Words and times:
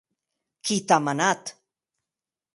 Qui 0.65 0.77
t’a 0.87 0.99
manat? 1.09 1.43